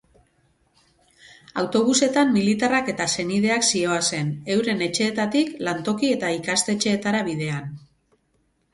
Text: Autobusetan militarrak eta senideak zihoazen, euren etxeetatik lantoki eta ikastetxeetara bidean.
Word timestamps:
Autobusetan 1.63 2.33
militarrak 2.39 2.89
eta 2.95 3.07
senideak 3.17 3.69
zihoazen, 3.69 4.33
euren 4.57 4.85
etxeetatik 4.89 5.55
lantoki 5.71 6.13
eta 6.19 6.37
ikastetxeetara 6.43 7.25
bidean. 7.33 7.75